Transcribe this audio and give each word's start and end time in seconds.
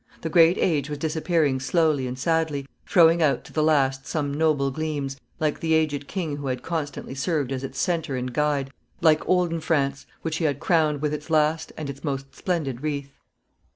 The 0.21 0.29
great 0.29 0.57
age 0.57 0.89
was 0.89 0.97
disappearing 0.97 1.59
slowly 1.59 2.07
and 2.07 2.17
sadly, 2.17 2.65
throwing 2.87 3.21
out 3.21 3.43
to 3.45 3.53
the 3.53 3.61
last 3.61 4.07
some 4.07 4.33
noble 4.33 4.71
gleams, 4.71 5.15
like 5.39 5.59
the 5.59 5.75
aged 5.75 6.07
king 6.07 6.37
who 6.37 6.47
had 6.47 6.63
constantly 6.63 7.13
served 7.13 7.51
as 7.51 7.63
its 7.63 7.79
centre 7.79 8.15
and 8.15 8.33
guide, 8.33 8.71
like 9.01 9.23
olden 9.29 9.59
France, 9.61 10.07
which 10.23 10.37
he 10.37 10.45
had 10.45 10.59
crowned 10.59 11.03
with 11.03 11.13
its 11.13 11.29
last 11.29 11.71
and 11.77 11.87
its 11.87 12.03
most 12.03 12.33
splendid 12.33 12.81
wreath. 12.81 13.11